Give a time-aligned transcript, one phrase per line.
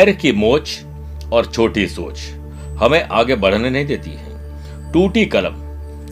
[0.00, 0.80] पैर की मोच
[1.32, 2.20] और छोटी सोच
[2.78, 5.54] हमें आगे बढ़ने नहीं देती है। टूटी कलम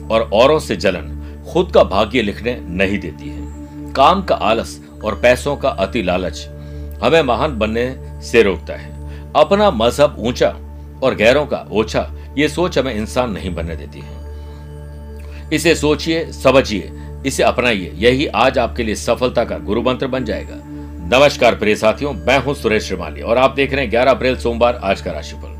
[0.07, 1.07] और औरों से जलन
[1.53, 6.45] खुद का भाग्य लिखने नहीं देती है। काम का आलस और पैसों का अति लालच
[7.03, 8.91] हमें महान बनने से रोकता है।
[9.35, 10.49] अपना मज़हब ऊँचा
[11.03, 16.91] और गैरों का ओछा, ये सोच हमें इंसान नहीं बनने देती है। इसे सोचिए, समझिए,
[17.25, 20.68] इसे अपनाइए, यही आज आपके लिए सफलता का गुरु मंत्र बन जाएगा।
[21.11, 24.75] नमस्कार प्रिय साथियों, मैं हूँ सुरेश श्रीमाली और आप देख रहे हैं 11 अप्रैल सोमवार
[24.83, 25.55] आज का राशिफल।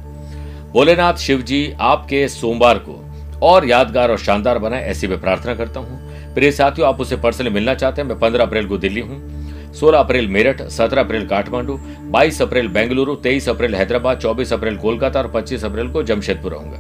[0.74, 2.98] भोलेनाथ शिव जी आपके सोमवार को
[3.44, 7.50] और यादगार और शानदार बनाए ऐसी मैं प्रार्थना करता हूँ। प्रिय साथियों, आप उसे पर्सनली
[7.50, 11.80] मिलना चाहते हैं। मैं पंद्रह अप्रैल को दिल्ली हूँ 16 अप्रैल मेरठ 17 अप्रैल काठमांडू
[12.12, 16.80] 22 अप्रैल बेंगलुरु 23 अप्रैल हैदराबाद 24 अप्रैल कोलकाता और 25 अप्रैल को जमशेदपुर रहूँगा।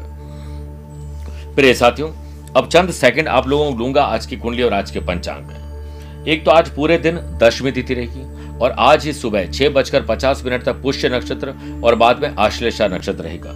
[1.56, 2.09] प्रिय साथियों,
[2.56, 6.25] अब चंद सेकंड आप लोगों को लूँगा आज की कुंडली और आज के पंचांग में।
[6.28, 10.44] एक तो आज पूरे दिन दशमी तिथि रहेगी और आज ही सुबह छह बजकर पचास
[10.46, 13.56] मिनट तक पुष्य नक्षत्र और बाद में आश्लेषा नक्षत्र रहेगा।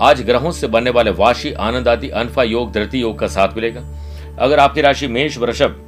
[0.00, 3.82] आज ग्रहों से बनने वाले वाशी, आनंद आदि, अनफा योग, धरती योग का साथ मिलेगा।
[4.38, 5.80] अगर आपकी राशि मेष, वृषभ,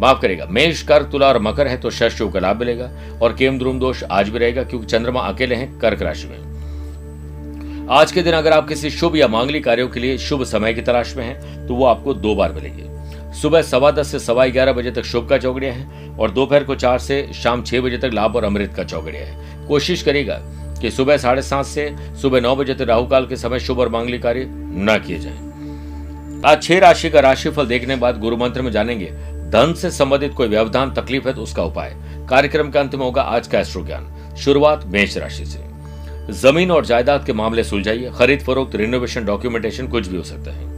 [0.00, 2.90] माफ़ करेगा मेष कर तुला और मकर है तो शश का लाभ मिलेगा
[3.22, 8.12] और केम द्रुम दोष आज भी रहेगा क्योंकि चंद्रमा अकेले हैं कर्क राशि में। आज
[8.12, 11.14] के दिन अगर आप किसी शुभ या मांगलिक कार्यों के लिए शुभ समय की तलाश
[11.16, 12.93] में हैं तो वो आपको दो बार मिलेगी।
[13.34, 16.74] सुबह सवा दस से सवा ग्यारह बजे तक शुभ का चौकड़िया है और दोपहर को
[16.74, 20.38] चार से शाम छह बजे तक लाभ और अमृत का चौकड़िया है। कोशिश करेगा
[20.80, 23.88] कि सुबह साढ़े सात से सुबह नौ बजे तक राहु काल के समय शुभ और
[23.88, 28.70] मांगलिक कार्य न किए जाए। आज छह राशि का राशिफल देखने बाद गुरु मंत्र में
[28.72, 29.06] जानेंगे,
[29.50, 31.94] धन से संबंधित कोई व्यवधान, तकलीफ़ है तो उसका उपाय।
[32.30, 36.86] कार्यक्रम के अंत में होगा आज का एस्ट्रो ज्ञान शुरुआत मेष राशि से। ज़मीन और
[36.86, 40.73] जायदाद के मामले सुलझाइए। खरीद फरोख्त रिनोवेशन डॉक्यूमेंटेशन कुछ भी हो सकता है।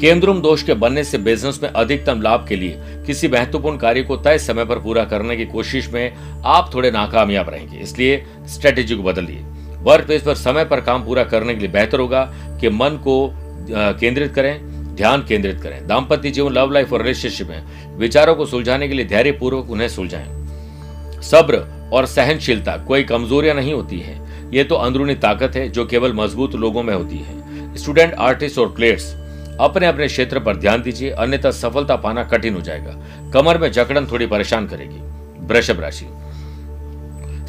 [0.00, 4.16] केंद्रुम दोष के बनने से बिज़नेस में अधिकतम लाभ के लिए किसी महत्वपूर्ण कार्य को
[4.16, 9.02] तय समय पर पूरा करने की कोशिश में आप थोड़े नाकामयाब रहेंगे। इसलिए स्ट्रेटेजी को
[9.02, 9.42] बदलिए।
[9.82, 12.24] वर्क प्लेस पर समय पर काम पूरा करने के लिए बेहतर होगा
[12.60, 13.30] कि मन को
[13.70, 18.88] केंद्रित करें, ध्यान केंद्रित करें। दाम्पत्य जीवन लव लाइफ और रिलेशनशिप में विचारों को सुलझाने
[18.88, 24.18] के लिए धैर्य पूर्वक उन्हें सुलझाएँ। सब्र और सहनशीलता कोई कमजोरियाँ नहीं होती है।
[24.54, 28.72] ये तो अंदरूनी ताकत है जो केवल मज़बूत लोगों में होती है। स्टूडेंट आर्टिस्ट और
[28.72, 29.14] प्लेयर्स
[29.60, 32.96] अपने अपने क्षेत्र पर ध्यान दीजिए, अन्यथा सफलता पाना कठिन हो जाएगा।
[33.30, 35.00] कमर में जकड़न थोड़ी परेशान करेगी।
[35.46, 36.06] वृषभ राशि।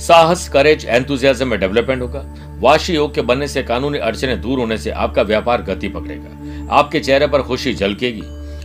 [0.03, 2.25] साहस करेज एंथुजियाज्म में डेवलपमेंट होगा।
[2.59, 6.99] वाशी योग के बनने से कानूनी अड़चने दूर होने से आपका व्यापार गति पकड़ेगा। आपके
[6.99, 8.21] चेहरे पर खुशी झलकेगी।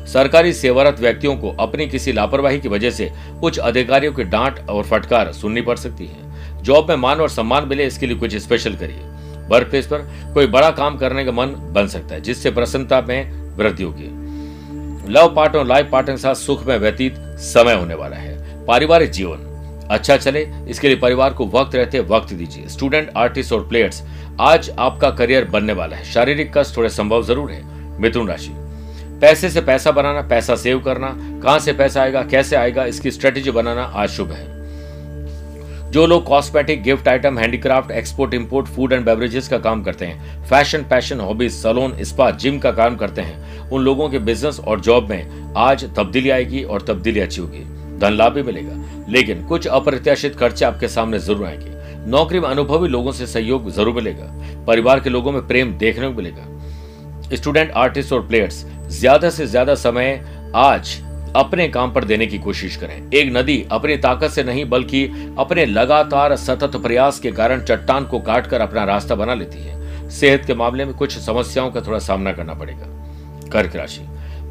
[0.06, 3.12] सरकारी सेवारत व्यक्तियों को अपनी किसी लापरवाही की वजह से
[3.42, 7.68] उच्च अधिकारियों की डांट और फटकार सुननी पड़ सकती है। जॉब में मान और सम्मान
[7.68, 9.00] मिले, इसके लिए कुछ स्पेशल करिए।
[9.48, 13.56] वर्क प्लेस पर कोई बड़ा काम करने का मन बन सकता है, जिससे प्रसन्नता में
[13.56, 18.16] वृद्धि होगी। लव पार्टनर और लाइफ पार्टनर के साथ सुख में व्यतीत समय होने वाला
[18.16, 19.44] है। पारिवारिक जीवन
[19.90, 24.02] अच्छा चले, इसके लिए परिवार को वक्त रहते वक्त दीजिए। स्टूडेंट आर्टिस्ट और प्लेयर्स
[24.40, 27.62] आज आपका करियर बनने वाला है। शारीरिक कष्ट थोड़े संभव ज़रूर है।
[28.00, 28.50] मिथुन राशि,
[29.20, 33.50] पैसे से पैसा बनाना, पैसा सेव करना, कहाँ से पैसा आएगा, कैसे आएगा, इसकी स्ट्रेटेजी
[33.50, 34.55] बनाना आज शुभ है।
[35.86, 40.44] जो लोग cosmetic gift item handicraft export import food and beverages का काम करते हैं।
[40.48, 44.80] Fashion passion hobbies salon spa gym का काम करते हैं। उन लोगों के बिज़नेस और
[44.80, 47.64] जॉब में आज तब्दीली आएगी और तब्दीली अच्छी होगी।
[47.98, 51.74] धन लाभ भी मिलेगा। लेकिन कुछ अप्रत्याशित खर्चे आपके सामने ज़रूर आएँगे।
[52.10, 54.32] नौकरी में अनुभवी लोगों से सहयोग ज़रूर मिलेगा।
[54.66, 59.74] परिवार के लोगों में प्रेम देखने को मिलेगा। स्टूडेंट आर्टिस्ट और प्लेयर्स ज़्यादा से ज़्यादा
[59.74, 60.20] समय
[60.56, 60.96] आज
[61.36, 65.66] अपने काम पर देने की कोशिश करें। एक नदी अपनी ताकत से नहीं, बल्कि अपने
[65.66, 70.54] लगातार सतत प्रयास के कारण चट्टान को काटकर अपना रास्ता बना लेती है। सेहत के
[70.54, 72.86] मामले में कुछ समस्याओं का थोड़ा सामना करना पड़ेगा।
[73.52, 74.00] कर्क राशि।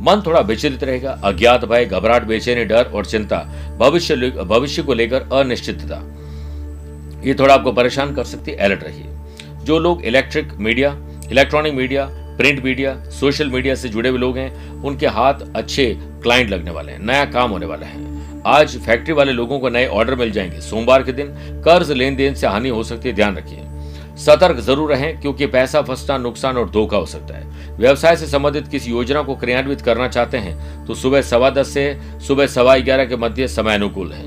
[0.01, 3.37] मन थोड़ा विचलित रहेगा। अज्ञात भय, घबराहट, बेचैनी, डर और चिंता
[3.79, 6.11] भविष्य भविष्य को लेकर अनिश्चितता।
[7.25, 9.05] ये थोड़ा आपको परेशान कर सकती है। अलर्ट रहिए।
[9.63, 10.97] जो लोग electric media
[11.31, 15.85] electronic media print media, social media से जुड़े हुए लोग हैं, उनके हाथ अच्छे
[16.23, 18.03] क्लाइंट लगने वाले हैं, नया काम होने वाला है।
[18.47, 21.28] आज फैक्ट्री वाले लोगों को नए ऑर्डर मिल जाएँगे, सोमवार के दिन
[21.64, 23.64] कर्ज लेन देन से हानि हो सकती है, ध्यान रखिए।
[24.17, 28.67] सतर्क ज़रूर रहें, क्योंकि पैसा फंसना, नुकसान और धोखा हो सकता है। व्यवसाय से संबंधित
[28.67, 31.97] किसी योजना को क्रियान्वित करना चाहते हैं तो सुबह सवा दस से
[32.28, 34.23] सुबह सवा ग्यारह के मध्य समय अनुकूल है।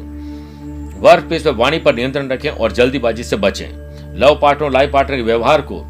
[1.01, 5.17] वर्क प्लेस पर वाणी पर नियंत्रण रखें और जल्दीबाजी से बचें। लव पार्टनर लाइफ पार्टनर
[5.17, 5.81] के व्यवहार को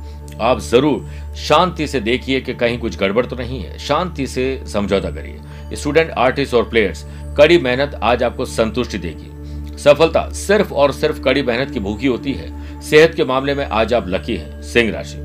[0.41, 5.11] आप ज़रूर शांति से देखिए कि कहीं कुछ गड़बड़ तो नहीं है। शांति से समझौता
[5.11, 7.05] करिए। स्टूडेंट, आर्टिस्ट और प्लेयर्स,
[7.39, 12.33] कड़ी मेहनत आज आपको संतुष्टि देगी। सफलता सिर्फ़ और सिर्फ़ कड़ी मेहनत की भूखी होती
[12.33, 15.19] है। सेहत के मामले में आज आप लकी हैं, सिंह राशि।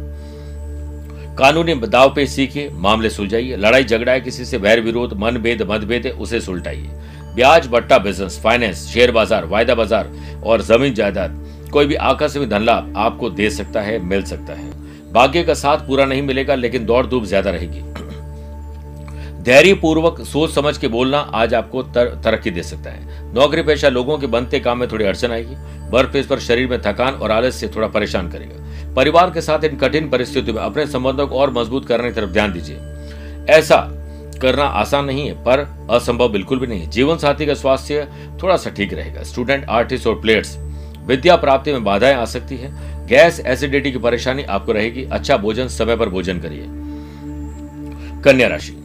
[1.38, 5.62] कानूनी दाव पे सीखिए, मामले सुलझाइए। लड़ाई झगड़ा है किसी से, वैर विरोध मन भेद
[5.70, 6.90] मतभेद है, उसे सुलटाइए।
[7.36, 10.12] ब्याज बट्टा बिज़नेस फाइनेंस शेयर बाज़ार, वायदा बाज़ार
[10.44, 14.83] और ज़मीन जायदाद, कोई भी आकस्मिक धन लाभ आपको दे सकता है, मिल सकता है।
[15.14, 17.82] भाग्य का साथ पूरा नहीं मिलेगा लेकिन दौड़ धूप ज़्यादा रहेगी।
[19.44, 23.90] धैर्य पूर्वक सोच समझ के बोलना आज आपको तर, तरक्की दे सकता है। नौकरी पेशा
[23.90, 25.56] लोगों के बनते काम में थोड़ी अड़चन आएगी।
[25.92, 29.64] वर्क प्लेस पर शरीर में थकान और आलस से थोड़ा परेशान करेगा। परिवार के साथ
[29.64, 32.78] इन कठिन परिस्थितियों में अपने संबंधों को और मज़बूत करने की तरफ़ ध्यान दीजिए।
[33.50, 33.78] ऐसा
[34.42, 35.60] करना आसान नहीं है पर
[35.92, 38.08] असंभव बिल्कुल भी नहीं जीवन साथी का स्वास्थ्य
[38.44, 40.58] थोड़ा सा ठीक रहेगा। स्टूडेंट आर्टिस्ट और प्लेयर्स
[41.06, 42.72] विद्या प्राप्ति में बाधाएँ आ सकती है।
[43.08, 46.66] गैस एसिडिटी की परेशानी आपको रहेगी। अच्छा भोजन समय पर भोजन करिए।
[48.24, 48.78] कन्या राशि,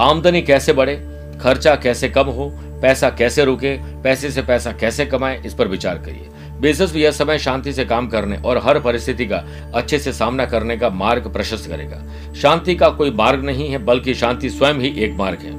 [0.00, 0.96] आमदनी कैसे बढ़े?
[1.40, 2.50] खर्चा कैसे कम हो?
[2.82, 3.76] पैसा कैसे रुके?
[4.02, 5.42] पैसे से पैसा कैसे कमाए?
[5.46, 6.28] इस पर विचार करिए।
[6.60, 9.44] बिज़नेस में यह समय शांति से काम करने और हर परिस्थिति का
[9.74, 12.02] अच्छे से सामना करने का मार्ग प्रशस्त करेगा।
[12.34, 15.52] शांति का कोई मार्ग नहीं है, बल्कि शांति स्वयं ही एक मार्ग है।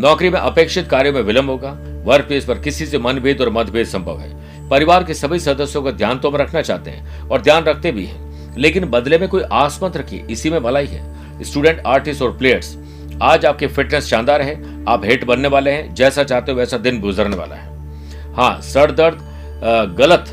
[0.00, 3.86] नौकरी में अपेक्षित कार्यों में विलंब होगा। वर्क प्लेस पर किसी से मनभेद और मतभेद
[3.86, 7.64] संभव है। परिवार के सभी सदस्यों का ध्यान तो हम रखना चाहते हैं और ध्यान
[7.64, 11.82] रखते भी हैं, लेकिन बदले में कोई आस मत रखिए, इसी में भलाई है। स्टूडेंट,
[11.86, 12.76] आर्टिस्ट और प्लेयर्स,
[13.22, 17.00] आज आपके फिटनेस शानदार है, आप हेट बनने वाले हैं, जैसा चाहते हो वैसा दिन
[17.00, 20.24] गुजरने वाला है। हाँ सर दर्द गलत,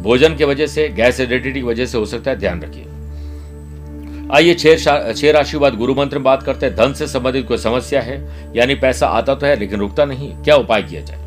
[0.00, 2.84] भोजन की वजह से, गैस एडिडिटी की वजह से हो सकता है, ध्यान रखिए।
[4.34, 8.16] आइए छह राशि बाद गुरु मंत्र बात करते हैं। धन से संबंधित कोई समस्या है?
[8.56, 11.18] यानी पैसा आता तो है, लेकिन रुकता नहीं। क्या उपाय किया जाए?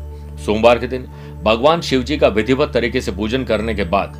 [0.44, 1.06] सोमवार के दिन
[1.42, 4.18] भगवान शिव जी का विधिवत तरीके से पूजन करने के बाद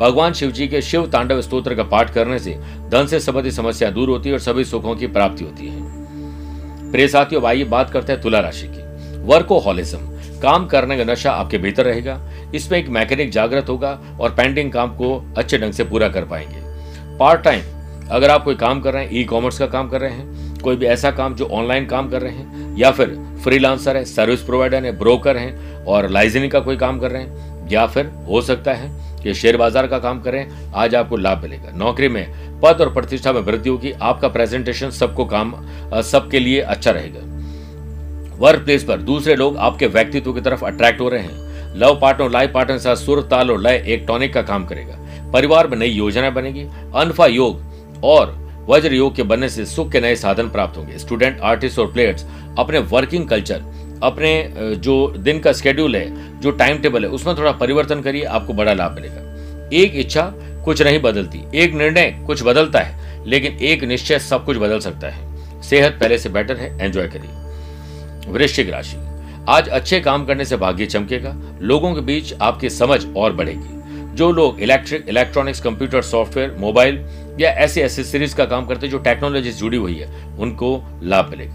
[0.00, 2.58] भगवान शिव जी के शिव तांडव स्तोत्र का पाठ करने से
[2.88, 7.08] धन से संबंधित समस्या दूर होती है और सभी सुखों की प्राप्ति होती है। प्रिय
[7.08, 9.98] साथियों, आइए बात करते हैं तुला राशि की। वर्कोहॉलिज्म।
[10.40, 12.18] काम करने का नशा आपके भीतर रहेगा।
[12.54, 16.60] इसमें एक मैकेनिक जागृत होगा और पेंडिंग काम को अच्छे ढंग से पूरा कर पाएँगे।
[17.18, 17.62] Part time.
[18.12, 20.76] अगर आप कोई काम कर रहे हैं ई कॉमर्स का काम कर रहे हैं, कोई
[20.76, 23.14] भी ऐसा काम जो ऑनलाइन काम कर रहे हैं, या फिर
[23.44, 27.68] फ्रीलांसर है सर्विस प्रोवाइडर है ब्रोकर हैं, और लाइजनिंग का कोई काम कर रहे हैं,
[27.68, 28.90] या फिर हो सकता है
[29.22, 33.32] कि शेयर बाज़ार का काम करें, आज आपको लाभ मिलेगा। नौकरी में पद और प्रतिष्ठा
[33.32, 35.54] में वृद्धि होगी, आपका प्रेजेंटेशन सबको काम
[36.02, 37.20] सबके लिए अच्छा रहेगा।
[38.38, 42.30] वर्क प्लेस पर दूसरे लोग आपके व्यक्तित्व की तरफ़ अट्रैक्ट हो रहे हैं। लव पार्टनर
[42.30, 45.88] लाइफ पार्टनर साथ सुर, ताल और लय एक टॉनिक का काम करेगा। परिवार में नई
[45.88, 47.60] योजनाएँ बनेगी। अनफा योग
[48.04, 51.92] और वज्र योग के बनने से सुख के नए साधन प्राप्त होंगे। स्टूडेंट आर्टिस्ट और
[51.92, 52.26] प्लेयर्स
[52.58, 53.64] अपने वर्किंग कल्चर
[54.02, 58.52] अपने जो दिन का स्केड्यूल है, जो टाइम टेबल है, उसमें थोड़ा परिवर्तन करिए, आपको
[58.52, 60.22] बड़ा लाभ मिलेगा। एक इच्छा
[60.64, 65.08] कुछ नहीं बदलती, एक निर्णय कुछ बदलता है, लेकिन एक निश्चय सब कुछ बदल सकता
[65.08, 68.96] है। सेहत पहले से बेटर है एंजॉय करिए। वृश्चिक राशि,
[69.48, 73.80] आज अच्छे काम करने से भाग्य चमकेगा, लोगों के बीच आपकी समझ और बढ़ेगी।
[74.16, 76.96] जो लोग electric electronics computer software mobile
[77.40, 81.28] या ऐसे एसेसरीज का काम करते हैं जो टेक्नोलॉजी से जुड़ी हुई है, उनको लाभ
[81.28, 81.54] मिलेगा।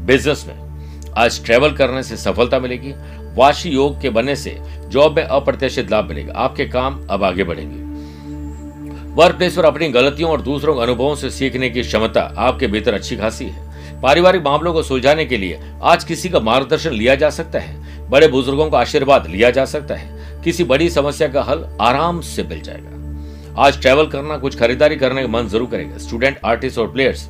[0.00, 0.68] बिज़नेस में
[1.16, 2.92] आज ट्रेवल करने से सफलता मिलेगी।
[3.34, 4.58] वाशी योग के बनने से
[4.88, 7.88] जॉब में अप्रत्याशित लाभ मिलेगा। आपके काम अब आगे बढ़ेंगे।
[9.14, 12.94] वर्क प्लेस पर अपनी गलतियों और दूसरों के अनुभवों से सीखने की क्षमता आपके भीतर
[12.94, 13.68] अच्छी खासी है।
[14.00, 18.28] पारिवारिक मामलों को सुलझाने के लिए आज किसी का मार्गदर्शन लिया जा सकता है। बड़े
[18.28, 22.60] बुज़ुर्गों का आशीर्वाद लिया जा सकता है। किसी बड़ी समस्या का हल आराम से मिल
[22.60, 22.97] जाएगा।
[23.56, 27.28] आज ट्रैवल करना, कुछ खरीदारी करने का मन ज़रूर करेगा। स्टूडेंट आर्टिस्ट और प्लेयर्स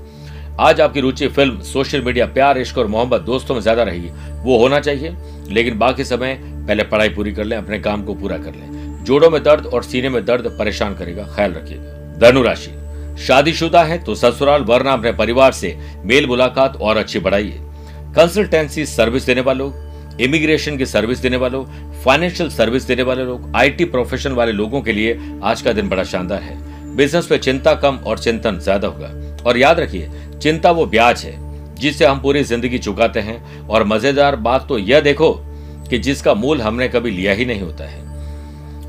[0.60, 4.08] आज आपकी रुचि फ़िल्म सोशल मीडिया प्यार, इश्क और मोहब्बत दोस्तों में ज़्यादा रहेगी।
[4.42, 5.16] वो होना चाहिए,
[5.48, 9.30] लेकिन बाकी समय पहले पढ़ाई पूरी कर लें, अपने काम को पूरा कर लें। जोड़ों
[9.30, 12.70] में दर्द और सीने में दर्द परेशान करेगा, ख्याल रखिएगा। धनु राशि,
[13.18, 17.60] शादीशुदा है तो ससुराल, वरना अपने परिवार से मेल मुलाकात और अच्छी बढ़ाइए
[18.16, 19.70] कंसल्टेंसी सर्विस देने वालों
[20.20, 21.64] इमिग्रेशन की सर्विस देने वालों,
[22.04, 26.04] फाइनेंशियल सर्विस देने वाले लोग, आईटी प्रोफेशन वाले लोगों के लिए आज का दिन बड़ा
[26.04, 30.10] शानदार है। बिज़नेस पे चिंता कम और चिंतन ज़्यादा होगा। और याद रखिए,
[30.42, 31.36] चिंता वो ब्याज है,
[31.74, 35.32] जिससे हम पूरी ज़िंदगी चुकाते हैं। और मज़ेदार बात तो यह देखो
[35.90, 38.06] कि जिसका मूल हमने कभी लिया ही नहीं होता है।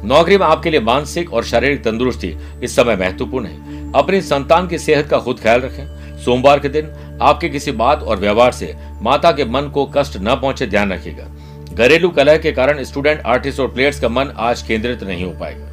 [0.08, 4.78] नौकरी में आपके लिए मानसिक और शारीरिक तंदुरुस्ती इस समय महत्वपूर्ण है। अपनी संतान की
[4.78, 6.90] सेहत का खुद ख्याल रखें। सोमवार के दिन
[7.22, 11.28] आपके किसी बात और व्यवहार से माता के मन को कष्ट न पहुँचे, ध्यान रखिएगा।
[11.74, 15.68] घरेलू कलह के कारण स्टूडेंट, आर्टिस्ट और प्लेयर्स का मन आज केंद्रित नहीं हो पाएगा।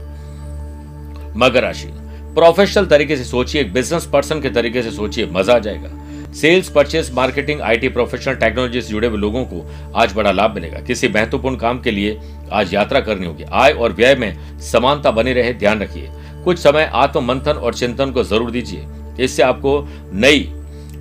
[1.37, 1.89] मकर राशि।
[2.35, 7.11] प्रोफेशनल तरीके से सोचिए, बिज़नेस पर्सन के तरीके से सोचिए, मज़ा आ जाएगा। Sales purchase,
[7.15, 9.65] marketing, IT, professional technology से जुड़े हुए लोगों को
[9.97, 12.19] आज बड़ा लाभ मिलेगा। किसी महत्वपूर्ण काम के लिए
[12.53, 16.11] आज यात्रा करनी होगी। आय और व्यय में समानता बनी रहे, ध्यान रखिए।
[16.45, 18.87] कुछ समय आत्म मंथन और चिंतन को ज़रूर दीजिए।
[19.21, 20.53] इससे आपको नई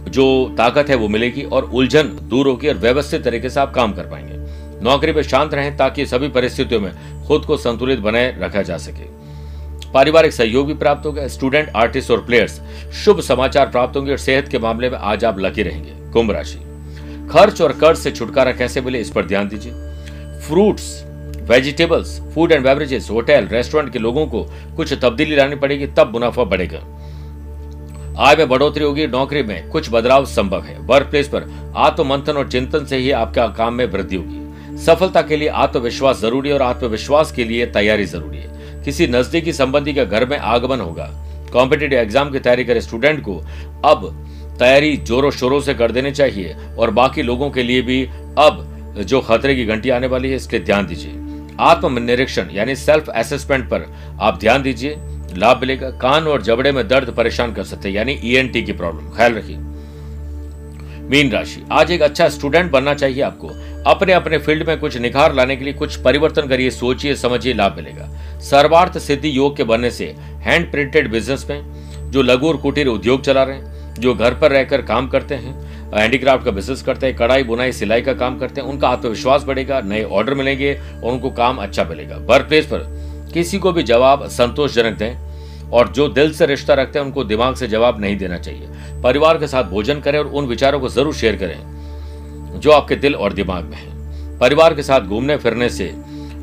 [0.09, 3.93] जो ताकत है वो मिलेगी और उलझन दूर होगी और व्यवस्थित तरीके से आप काम
[3.93, 4.35] कर पाएँगे।
[4.83, 9.15] नौकरी पर शांत रहें ताकि सभी परिस्थितियों में खुद को संतुलित बनाए रखा जा सके।
[9.91, 12.61] पारिवारिक सहयोग भी प्राप्त होगा, स्टूडेंट, आर्टिस्ट और प्लेयर्स,
[12.93, 16.57] शुभ समाचार प्राप्त होंगे और सेहत के मामले में आज आप लकी रहेंगे। कुंभ राशि।
[17.31, 19.71] खर्च और कर्ज से छुटकारा कैसे मिले इस पर ध्यान दीजिए।
[20.39, 21.03] Fruits,
[21.41, 24.43] vegetables, food and beverages, hotel, restaurant के लोगों को
[24.75, 26.94] कुछ तब्दीली लानी पड़ेगी, तब मुनाफा बढ़ेगा।
[28.17, 32.49] आय में बढ़ोतरी होगी, नौकरी में कुछ बदलाव संभव है। वर्क प्लेस पर आत्ममंथन और
[32.49, 36.61] चिंतन से ही आपका काम में वृद्धि होगी। सफलता के लिए आत्मविश्वास ज़रूरी है और
[36.61, 41.09] आत्मविश्वास के लिए तैयारी ज़रूरी है। किसी नजदीकी संबंधी का घर में आगमन होगा।
[41.53, 43.35] कॉम्पिटेटिव एग्ज़ाम की तैयारी करे स्टूडेंट को।
[43.85, 44.07] अब
[44.59, 48.03] तैयारी जोरों शोरों से कर देनी चाहिए और बाकी लोगों के लिए भी
[48.39, 48.65] अब
[48.99, 51.21] जो खतरे की घंटी आने वाली है, इसके ध्यान दीजिए।
[51.61, 53.85] आत्म निरीक्षण यानी सेल्फ असेसमेंट पर
[54.21, 54.95] आप ध्यान दीजिए।
[55.37, 59.09] लाभ मिलेगा, कान और जबड़े में दर्द परेशान कर सकते हैं, यानी ईएनटी की प्रॉब्लम
[59.15, 59.57] ख्याल रखिए।
[61.09, 63.47] मीन राशि। आज एक अच्छा स्टूडेंट बनना चाहिए आपको।
[63.91, 67.75] अपने अपने फ़ील्ड में कुछ निखार लाने के लिए कुछ परिवर्तन करिए, सोचिए, समझिए, लाभ
[67.75, 72.87] मिलेगा। सर्वार्थ सिद्धि योग के बनने से हैंड प्रिंटेड बिज़नेस में जो लघु और कुटीर
[72.87, 75.53] उद्योग चला रहे हैं, जो घर पर रहकर काम करते हैं
[75.93, 79.81] हैंडीक्राफ्ट का बिज़नेस करते हैं, कढ़ाई, बुनाई, सिलाई का काम करते हैं, उनका आत्मविश्वास बढ़ेगा,
[79.81, 82.79] नए ऑर्डर मिलेंगे और उनको काम अच्छा मिलेगा। वर्क प्लेस पर
[83.33, 85.24] किसी को भी जवाब संतोषजनक दें।
[85.71, 89.37] और जो दिल से रिश्ता रखते हैं, उनको दिमाग से जवाब नहीं देना चाहिए। परिवार
[89.37, 93.33] के साथ भोजन करें और उन विचारों को ज़रूर शेयर करें, जो आपके दिल और
[93.33, 95.93] दिमाग में है। परिवार के साथ घूमने फिरने से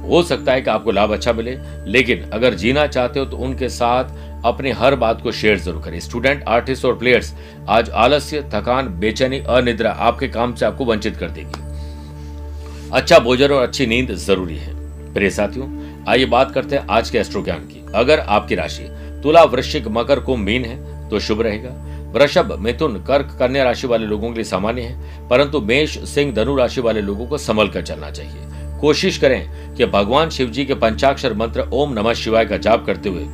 [0.03, 3.69] हो सकता है कि आपको लाभ अच्छा मिले, लेकिन अगर जीना चाहते हो तो उनके
[3.69, 7.33] साथ अपनी हर बात को शेयर ज़रूर करें। स्टूडेंट, आर्टिस्ट और प्लेयर्स,
[7.69, 13.63] आज आलस्य, थकान, बेचैनी, अनिद्रा आपके काम से आपको वंचित कर देगी। अच्छा भोजन और
[13.63, 14.75] अच्छी नींद ज़रूरी है।
[15.15, 15.69] प्रिय साथियों,
[16.09, 18.83] आइए बात करते हैं आज के एस्ट्रो ज्ञान की। अगर आपकी राशि
[19.23, 24.07] तुला वृश्चिक मकर को मीन है तो शुभ रहेगा। वृषभ, मिथुन, कर्क, कन्या राशि वाले
[24.07, 27.83] लोगों के लिए सामान्य है, परंतु मेष, सिंह, धनु राशि वाले लोगों को संभल कर
[27.83, 28.43] चलना चाहिए।
[28.81, 33.09] कोशिश करें कि भगवान शिव जी के पंचाक्षर मंत्र ओम नमः शिवाय का जाप करते
[33.09, 33.27] हुए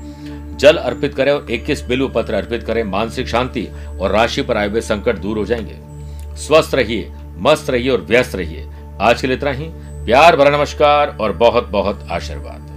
[0.56, 3.68] जल अर्पित करें और 21 बिल्व पत्र अर्पित करें। मानसिक शांति
[4.00, 5.76] और राशि पर आए हुए संकट दूर हो जाएँगे।
[6.36, 8.68] स्वस्थ रहिए, मस्त रहिए और व्यस्त रहिए।
[9.00, 9.64] आज के लिए इतना ही।
[10.04, 12.67] प्यार भरा नमस्कार और बहुत बहुत आशीर्वाद।